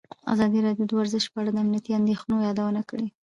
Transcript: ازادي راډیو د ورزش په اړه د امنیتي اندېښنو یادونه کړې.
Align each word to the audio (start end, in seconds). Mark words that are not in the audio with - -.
ازادي 0.33 0.59
راډیو 0.67 0.85
د 0.89 0.91
ورزش 0.99 1.23
په 1.31 1.37
اړه 1.41 1.51
د 1.51 1.57
امنیتي 1.63 1.91
اندېښنو 1.99 2.45
یادونه 2.47 2.81
کړې. 2.89 3.07